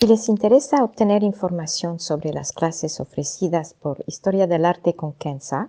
[0.00, 5.68] Si les interesa obtener información sobre las clases ofrecidas por Historia del Arte con Kenza,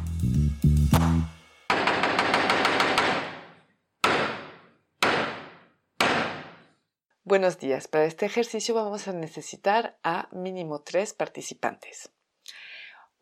[7.31, 7.87] Buenos días.
[7.87, 12.11] Para este ejercicio vamos a necesitar a mínimo tres participantes.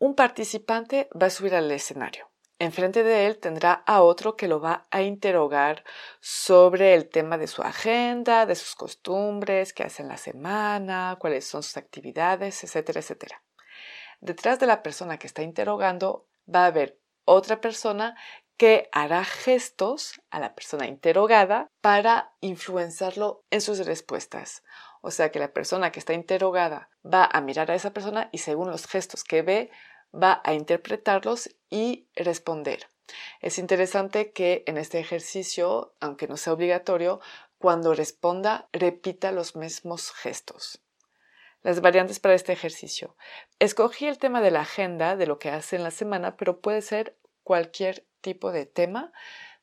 [0.00, 2.28] Un participante va a subir al escenario.
[2.58, 5.84] Enfrente de él tendrá a otro que lo va a interrogar
[6.18, 11.44] sobre el tema de su agenda, de sus costumbres, qué hace en la semana, cuáles
[11.44, 13.44] son sus actividades, etcétera, etcétera.
[14.20, 18.16] Detrás de la persona que está interrogando va a haber otra persona
[18.60, 24.62] que hará gestos a la persona interrogada para influenciarlo en sus respuestas.
[25.00, 28.36] O sea que la persona que está interrogada va a mirar a esa persona y
[28.36, 29.70] según los gestos que ve
[30.14, 32.86] va a interpretarlos y responder.
[33.40, 37.22] Es interesante que en este ejercicio, aunque no sea obligatorio,
[37.56, 40.82] cuando responda repita los mismos gestos.
[41.62, 43.16] Las variantes para este ejercicio.
[43.58, 46.82] Escogí el tema de la agenda, de lo que hace en la semana, pero puede
[46.82, 47.16] ser
[47.50, 49.12] cualquier tipo de tema.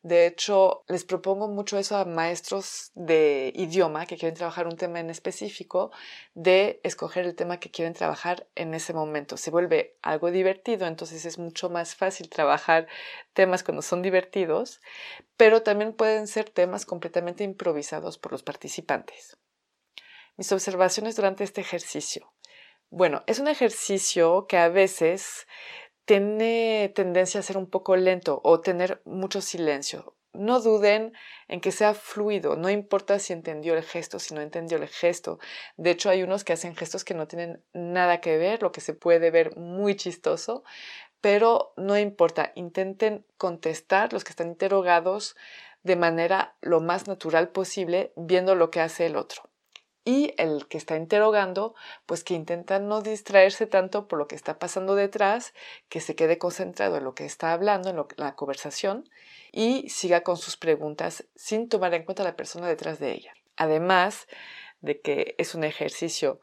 [0.02, 5.00] De hecho, les propongo mucho eso a maestros de idioma que quieren trabajar un tema
[5.00, 5.92] en específico,
[6.34, 9.38] de escoger el tema que quieren trabajar en ese momento.
[9.38, 12.88] Se vuelve algo divertido, entonces es mucho más fácil trabajar
[13.32, 14.82] temas cuando son divertidos,
[15.38, 19.38] pero también pueden ser temas completamente improvisados por los participantes.
[20.36, 22.34] Mis observaciones durante este ejercicio.
[22.90, 25.48] Bueno, es un ejercicio que a veces
[26.08, 30.16] tiene tendencia a ser un poco lento o tener mucho silencio.
[30.32, 31.12] No duden
[31.50, 35.38] en que sea fluido, no importa si entendió el gesto, si no entendió el gesto.
[35.76, 38.80] De hecho, hay unos que hacen gestos que no tienen nada que ver, lo que
[38.80, 40.64] se puede ver muy chistoso,
[41.20, 45.36] pero no importa, intenten contestar los que están interrogados
[45.84, 49.50] de manera lo más natural posible, viendo lo que hace el otro
[50.08, 51.76] y el que está interrogando,
[52.06, 55.54] pues que intenta no distraerse tanto por lo que está pasando detrás,
[55.90, 59.10] que se quede concentrado en lo que está hablando, en, la conversación
[59.52, 63.34] y siga con sus preguntas sin tomar en cuenta a la persona detrás de ella.
[63.58, 64.30] Además
[64.80, 66.40] de que es un ejercicio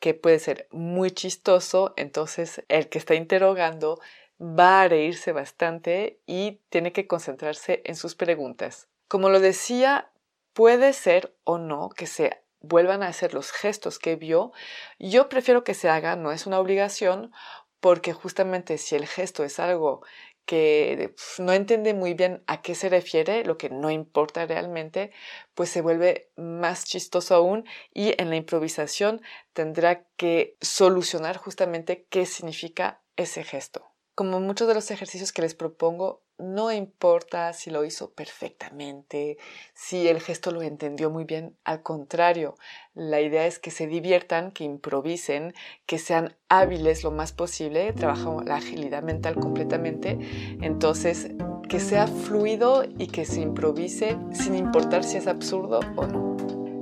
[0.00, 4.00] que puede ser muy chistoso, entonces el que está interrogando
[4.40, 8.88] va a reírse bastante y tiene que concentrarse en sus preguntas.
[9.06, 10.10] Como lo decía,
[10.52, 14.52] puede ser o no que sea vuelvan a hacer los gestos que vio,
[14.98, 17.32] yo prefiero que se haga, no es una obligación,
[17.80, 20.02] porque justamente si el gesto es algo
[20.46, 25.10] que no entiende muy bien a qué se refiere, lo que no importa realmente,
[25.54, 29.22] pues se vuelve más chistoso aún y en la improvisación
[29.52, 33.90] tendrá que solucionar justamente qué significa ese gesto.
[34.14, 39.38] Como muchos de los ejercicios que les propongo, no importa si lo hizo perfectamente,
[39.72, 42.56] si el gesto lo entendió muy bien, al contrario,
[42.94, 45.54] la idea es que se diviertan, que improvisen,
[45.86, 50.18] que sean hábiles lo más posible, trabajamos la agilidad mental completamente,
[50.60, 51.30] entonces
[51.68, 56.36] que sea fluido y que se improvise sin importar si es absurdo o no.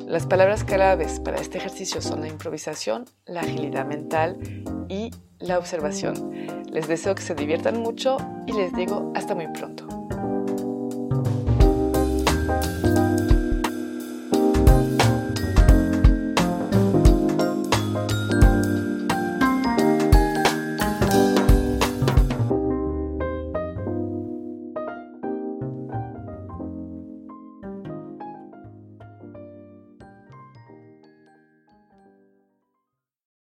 [0.06, 4.38] Las palabras claves para este ejercicio son la improvisación, la agilidad mental
[4.88, 5.10] y
[5.58, 6.32] observación.
[6.70, 8.16] Les deseo que se diviertan mucho
[8.46, 9.91] y les digo hasta muy pronto.